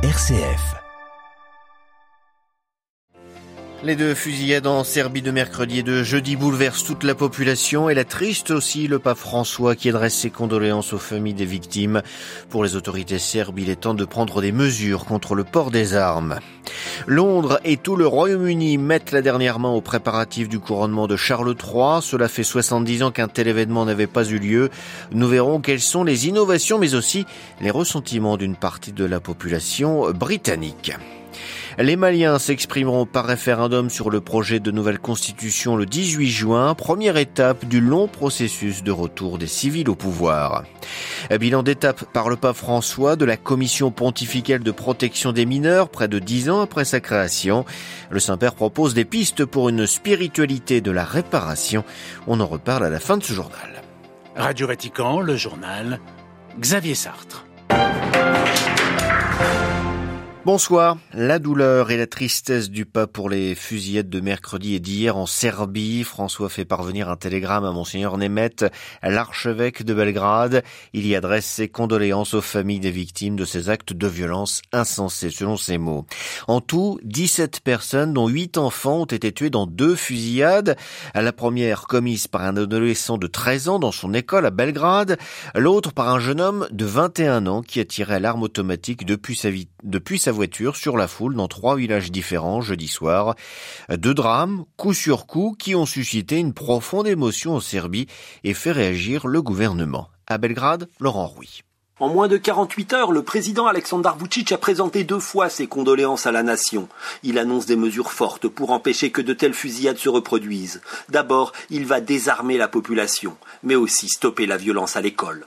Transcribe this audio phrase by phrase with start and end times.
[0.00, 0.76] RCF.
[3.82, 7.94] Les deux fusillades en Serbie de mercredi et de jeudi bouleversent toute la population et
[7.94, 12.02] la triste aussi le pape François qui adresse ses condoléances aux familles des victimes.
[12.48, 15.94] Pour les autorités serbes, il est temps de prendre des mesures contre le port des
[15.94, 16.38] armes.
[17.08, 21.54] Londres et tout le Royaume-Uni mettent la dernière main aux préparatifs du couronnement de Charles
[21.54, 22.02] III.
[22.02, 24.68] Cela fait 70 ans qu'un tel événement n'avait pas eu lieu.
[25.12, 27.24] Nous verrons quelles sont les innovations mais aussi
[27.62, 30.92] les ressentiments d'une partie de la population britannique.
[31.80, 37.16] Les Maliens s'exprimeront par référendum sur le projet de nouvelle constitution le 18 juin, première
[37.16, 40.64] étape du long processus de retour des civils au pouvoir.
[41.38, 46.08] Bilan d'étape par le pape François de la commission pontificale de protection des mineurs près
[46.08, 47.64] de dix ans après sa création.
[48.10, 51.84] Le Saint-Père propose des pistes pour une spiritualité de la réparation.
[52.26, 53.82] On en reparle à la fin de ce journal.
[54.34, 56.00] Radio Vatican, le journal
[56.58, 57.47] Xavier Sartre.
[60.48, 60.96] Bonsoir.
[61.12, 65.26] La douleur et la tristesse du pape pour les fusillades de mercredi et d'hier en
[65.26, 66.04] Serbie.
[66.04, 68.64] François fait parvenir un télégramme à Monseigneur Nemeth,
[69.02, 70.64] l'archevêque de Belgrade.
[70.94, 75.28] Il y adresse ses condoléances aux familles des victimes de ces actes de violence insensés,
[75.28, 76.06] selon ses mots.
[76.46, 80.78] En tout, 17 personnes, dont 8 enfants, ont été tués dans deux fusillades.
[81.14, 85.18] La première commise par un adolescent de 13 ans dans son école à Belgrade.
[85.54, 89.50] L'autre par un jeune homme de 21 ans qui a tiré l'arme automatique depuis sa,
[89.50, 90.37] vie, depuis sa
[90.74, 93.34] sur la foule dans trois villages différents jeudi soir.
[93.90, 98.06] Deux drames, coup sur coup, qui ont suscité une profonde émotion en Serbie
[98.44, 100.08] et fait réagir le gouvernement.
[100.26, 101.62] À Belgrade, Laurent Rouy.
[102.00, 106.26] En moins de 48 heures, le président Aleksandar Vucic a présenté deux fois ses condoléances
[106.26, 106.88] à la nation.
[107.24, 110.80] Il annonce des mesures fortes pour empêcher que de telles fusillades se reproduisent.
[111.08, 115.44] D'abord, il va désarmer la population, mais aussi stopper la violence à l'école.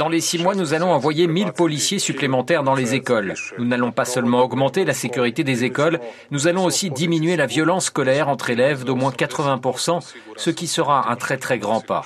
[0.00, 3.34] Dans les six mois, nous allons envoyer 1000 policiers supplémentaires dans les écoles.
[3.56, 6.00] Nous n'allons pas seulement augmenter la sécurité des écoles,
[6.32, 10.00] nous allons aussi diminuer la violence scolaire entre élèves d'au moins 80%,
[10.36, 12.02] ce qui sera un très très grand pas.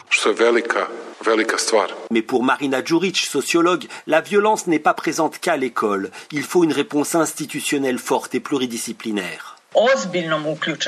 [2.11, 6.11] Mais pour Marina Djuric, sociologue, la violence n'est pas présente qu'à l'école.
[6.33, 9.60] Il faut une réponse institutionnelle forte et pluridisciplinaire.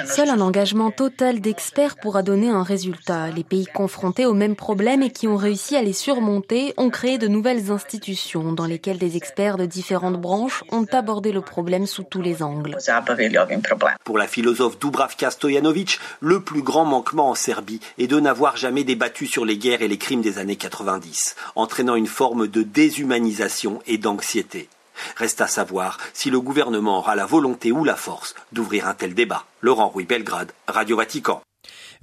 [0.07, 3.29] Seul un engagement total d'experts pourra donner un résultat.
[3.29, 7.17] Les pays confrontés aux mêmes problèmes et qui ont réussi à les surmonter ont créé
[7.17, 12.03] de nouvelles institutions dans lesquelles des experts de différentes branches ont abordé le problème sous
[12.03, 12.77] tous les angles.
[14.05, 18.85] Pour la philosophe Dubravka Stojanovic, le plus grand manquement en Serbie est de n'avoir jamais
[18.85, 23.81] débattu sur les guerres et les crimes des années 90, entraînant une forme de déshumanisation
[23.87, 24.69] et d'anxiété.
[25.17, 29.15] Reste à savoir si le gouvernement aura la volonté ou la force d'ouvrir un tel
[29.15, 29.45] débat.
[29.61, 31.43] Laurent Rouy Belgrade, Radio Vatican.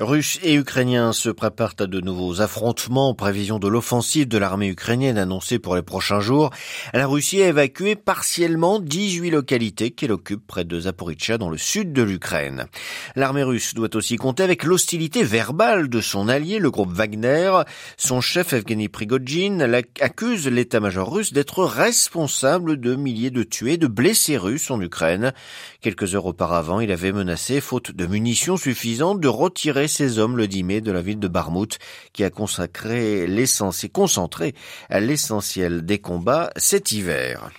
[0.02, 4.70] Russes et Ukrainiens se préparent à de nouveaux affrontements en prévision de l'offensive de l'armée
[4.70, 6.52] ukrainienne annoncée pour les prochains jours.
[6.94, 11.92] La Russie a évacué partiellement 18 localités qu'elle occupe près de Zaporizhia dans le sud
[11.92, 12.68] de l'Ukraine.
[13.18, 17.52] L'armée russe doit aussi compter avec l'hostilité verbale de son allié, le groupe Wagner.
[17.98, 24.38] Son chef Evgeny Prigogine accuse l'état-major russe d'être responsable de milliers de tués, de blessés
[24.38, 25.34] russes en Ukraine.
[25.81, 30.47] Quelques heures auparavant, il avait menacé, faute de munitions suffisantes, de retirer ses hommes le
[30.47, 31.77] 10 mai de la ville de Barmouth,
[32.13, 34.55] qui a consacré l'essence et concentré
[34.89, 37.51] à l'essentiel des combats cet hiver.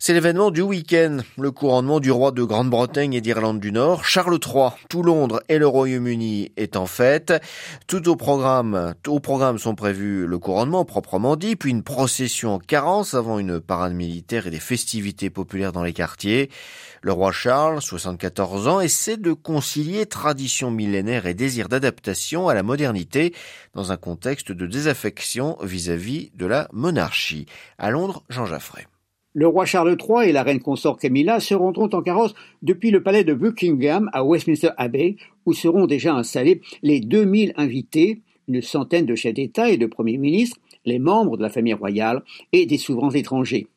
[0.00, 4.38] C'est l'événement du week-end, le couronnement du roi de Grande-Bretagne et d'Irlande du Nord, Charles
[4.38, 4.70] III.
[4.88, 7.34] Tout Londres et le Royaume-Uni est en fête.
[7.88, 12.58] Tout au programme, au programme sont prévus le couronnement proprement dit, puis une procession en
[12.60, 16.48] carence avant une parade militaire et des festivités populaires dans les quartiers.
[17.02, 22.62] Le roi Charles, 74 ans, essaie de concilier tradition millénaire et désir d'adaptation à la
[22.62, 23.34] modernité
[23.74, 27.46] dans un contexte de désaffection vis-à-vis de la monarchie.
[27.78, 28.86] À Londres, Jean Jaffray.
[29.38, 33.04] Le roi Charles III et la reine consort Camilla se rendront en carrosse depuis le
[33.04, 35.14] palais de Buckingham à Westminster Abbey,
[35.46, 40.18] où seront déjà installés les 2000 invités, une centaine de chefs d'État et de premiers
[40.18, 43.68] ministres, les membres de la famille royale et des souverains étrangers.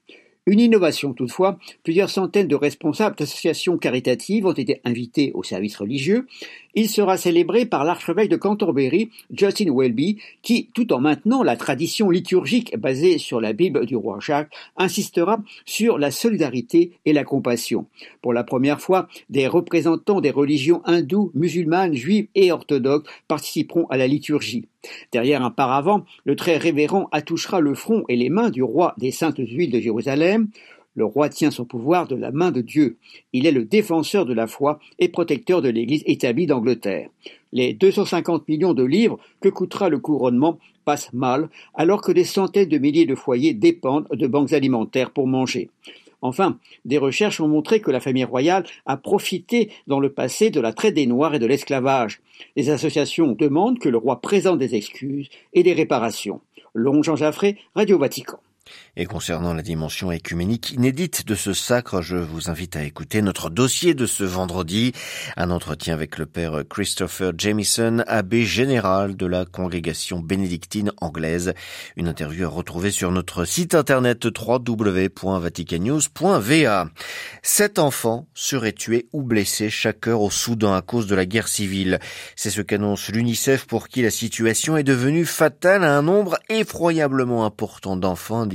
[0.48, 6.26] Une innovation toutefois, plusieurs centaines de responsables d'associations caritatives ont été invités au service religieux.
[6.74, 12.10] Il sera célébré par l'archevêque de Canterbury, Justin Welby, qui, tout en maintenant la tradition
[12.10, 17.86] liturgique basée sur la Bible du roi Jacques, insistera sur la solidarité et la compassion.
[18.24, 23.98] Pour la première fois, des représentants des religions hindoues, musulmanes, juives et orthodoxes participeront à
[23.98, 24.66] la liturgie.
[25.12, 29.12] Derrière un paravent, le très révérend attouchera le front et les mains du roi des
[29.12, 30.50] saintes huiles de Jérusalem.
[30.96, 32.98] Le roi tient son pouvoir de la main de Dieu.
[33.32, 37.10] Il est le défenseur de la foi et protecteur de l'Église établie d'Angleterre.
[37.54, 42.70] Les 250 millions de livres que coûtera le couronnement passent mal, alors que des centaines
[42.70, 45.70] de milliers de foyers dépendent de banques alimentaires pour manger.
[46.22, 50.62] Enfin, des recherches ont montré que la famille royale a profité dans le passé de
[50.62, 52.22] la traite des Noirs et de l'esclavage.
[52.56, 56.42] Les associations demandent que le roi présente des excuses et des réparations.
[56.74, 58.40] Long Jean Jaffré, Radio Vatican.
[58.98, 63.50] Et concernant la dimension écuménique inédite de ce sacre, je vous invite à écouter notre
[63.50, 64.92] dossier de ce vendredi,
[65.38, 71.54] un entretien avec le père Christopher Jamison, abbé général de la congrégation bénédictine anglaise.
[71.96, 76.90] Une interview à retrouver sur notre site internet www.vaticannews.va.
[77.44, 81.48] Sept enfants seraient tués ou blessés chaque heure au Soudan à cause de la guerre
[81.48, 82.00] civile.
[82.36, 87.46] C'est ce qu'annonce l'UNICEF pour qui la situation est devenue fatale à un nombre effroyablement
[87.46, 88.46] important d'enfants,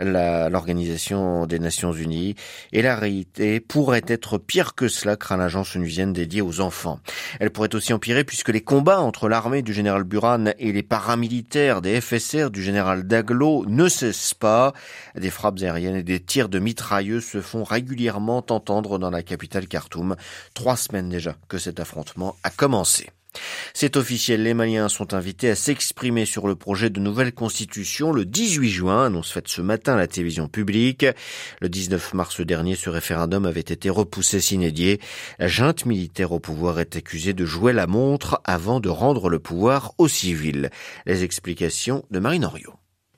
[0.00, 2.34] l'Organisation des Nations Unies.
[2.72, 7.00] Et la réalité pourrait être pire que cela, craint l'agence onusienne dédiée aux enfants.
[7.40, 11.82] Elle pourrait aussi empirer puisque les combats entre l'armée du général Buran et les paramilitaires
[11.82, 14.72] des FSR du général Daglo ne cessent pas.
[15.14, 19.68] Des frappes aériennes et des tirs de mitrailleux se font régulièrement entendre dans la capitale
[19.68, 20.16] Khartoum.
[20.54, 23.10] Trois semaines déjà que cet affrontement a commencé.
[23.74, 28.24] C'est officiel, les Maliens sont invités à s'exprimer sur le projet de nouvelle constitution le
[28.24, 31.06] 18 juin, annonce faite ce matin à la télévision publique.
[31.60, 35.00] Le 19 mars dernier, ce référendum avait été repoussé s'inédier.
[35.38, 39.38] La junte militaire au pouvoir est accusée de jouer la montre avant de rendre le
[39.38, 40.70] pouvoir aux civils.
[41.06, 42.48] Les explications de Marine.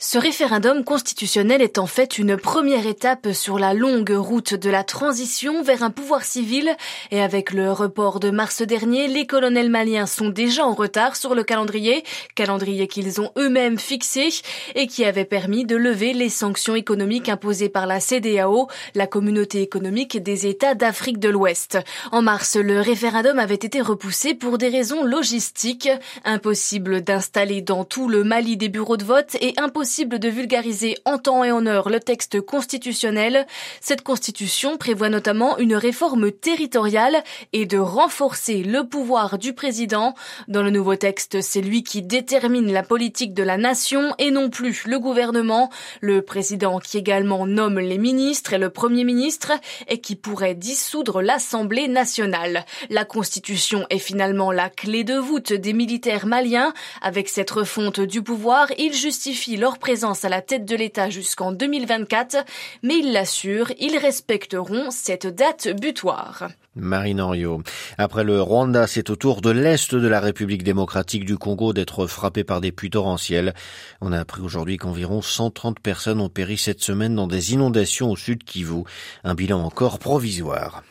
[0.03, 4.83] Ce référendum constitutionnel est en fait une première étape sur la longue route de la
[4.83, 6.75] transition vers un pouvoir civil
[7.11, 11.35] et avec le report de mars dernier, les colonels maliens sont déjà en retard sur
[11.35, 12.03] le calendrier,
[12.35, 14.31] calendrier qu'ils ont eux-mêmes fixé
[14.75, 19.61] et qui avait permis de lever les sanctions économiques imposées par la CDAO, la communauté
[19.61, 21.77] économique des États d'Afrique de l'Ouest.
[22.11, 25.91] En mars, le référendum avait été repoussé pour des raisons logistiques,
[26.25, 31.19] impossible d'installer dans tout le Mali des bureaux de vote et impossible de vulgariser en
[31.19, 33.45] temps et en heure le texte constitutionnel.
[33.81, 40.15] Cette constitution prévoit notamment une réforme territoriale et de renforcer le pouvoir du président.
[40.47, 44.49] Dans le nouveau texte, c'est lui qui détermine la politique de la nation et non
[44.49, 45.71] plus le gouvernement.
[46.01, 49.53] Le président qui également nomme les ministres et le premier ministre
[49.89, 52.65] et qui pourrait dissoudre l'Assemblée nationale.
[52.91, 56.73] La constitution est finalement la clé de voûte des militaires maliens.
[57.03, 61.51] Avec cette refonte du pouvoir, ils justifient leur présence à la tête de l'État jusqu'en
[61.51, 62.45] 2024,
[62.85, 66.51] mais ils l'assurent, ils respecteront cette date butoir.
[66.77, 67.63] Marine Henriot.
[67.99, 72.07] Après le Rwanda, c'est au tour de l'Est de la République démocratique du Congo d'être
[72.07, 73.55] frappé par des pluies torrentielles.
[74.01, 78.17] On a appris aujourd'hui qu'environ 130 personnes ont péri cette semaine dans des inondations au
[78.17, 78.85] sud Kivu.
[79.25, 80.85] Un bilan encore provisoire.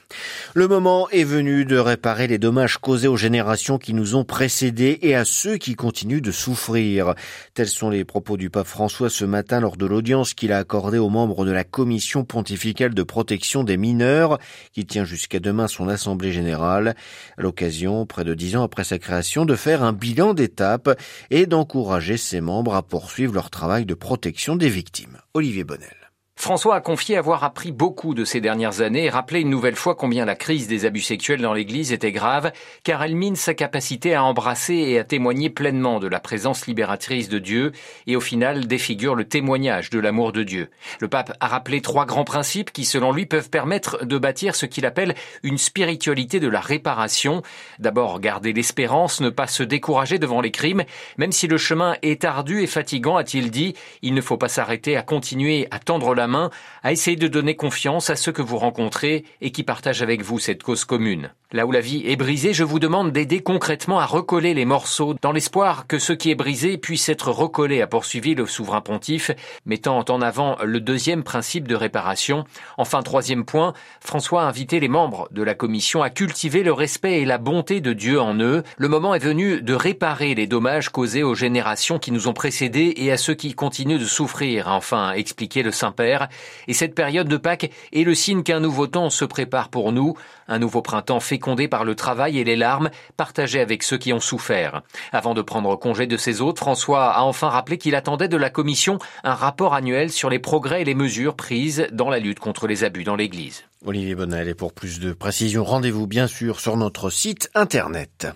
[0.55, 4.97] Le moment est venu de réparer les dommages causés aux générations qui nous ont précédés
[5.03, 7.13] et à ceux qui continuent de souffrir.
[7.53, 10.97] Tels sont les propos du pape François ce matin lors de l'audience qu'il a accordée
[10.97, 14.39] aux membres de la Commission pontificale de protection des mineurs
[14.73, 16.95] qui tient jusqu'à demain son assemblée générale.
[17.37, 20.99] À l'occasion, près de dix ans après sa création, de faire un bilan d'étape
[21.29, 25.17] et d'encourager ses membres à poursuivre leur travail de protection des victimes.
[25.33, 26.08] Olivier Bonnel.
[26.41, 29.95] François a confié avoir appris beaucoup de ces dernières années et rappelé une nouvelle fois
[29.95, 32.53] combien la crise des abus sexuels dans l'Église était grave,
[32.85, 37.27] car elle mine sa capacité à embrasser et à témoigner pleinement de la présence libératrice
[37.27, 37.73] de Dieu
[38.07, 40.69] et au final défigure le témoignage de l'amour de Dieu.
[41.01, 44.65] Le pape a rappelé trois grands principes qui, selon lui, peuvent permettre de bâtir ce
[44.65, 47.41] qu'il appelle une spiritualité de la réparation.
[47.79, 50.85] D'abord, garder l'espérance, ne pas se décourager devant les crimes,
[51.17, 54.95] même si le chemin est ardu et fatigant, a-t-il dit, il ne faut pas s'arrêter
[54.95, 56.49] à continuer à tendre la main,
[56.83, 60.39] à essayer de donner confiance à ceux que vous rencontrez et qui partagent avec vous
[60.39, 61.31] cette cause commune.
[61.51, 65.15] Là où la vie est brisée, je vous demande d'aider concrètement à recoller les morceaux
[65.19, 69.31] dans l'espoir que ce qui est brisé puisse être recollé, a poursuivi le souverain pontife,
[69.65, 72.43] mettant en avant le deuxième principe de réparation.
[72.77, 77.21] Enfin, troisième point, François a invité les membres de la commission à cultiver le respect
[77.21, 78.61] et la bonté de Dieu en eux.
[78.77, 82.93] Le moment est venu de réparer les dommages causés aux générations qui nous ont précédés
[82.97, 86.18] et à ceux qui continuent de souffrir, enfin expliqué le Saint-Père.
[86.67, 90.15] Et cette période de Pâques est le signe qu'un nouveau temps se prépare pour nous,
[90.47, 94.19] un nouveau printemps fécondé par le travail et les larmes partagées avec ceux qui ont
[94.19, 94.81] souffert.
[95.11, 98.49] Avant de prendre congé de ses hôtes, François a enfin rappelé qu'il attendait de la
[98.49, 102.67] Commission un rapport annuel sur les progrès et les mesures prises dans la lutte contre
[102.67, 103.63] les abus dans l'Église.
[103.85, 108.27] Olivier Bonnel, et pour plus de précisions, rendez-vous bien sûr sur notre site internet.